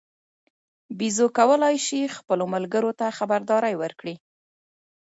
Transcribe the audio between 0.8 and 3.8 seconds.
بیزو کولای شي خپلو ملګرو ته خبرداری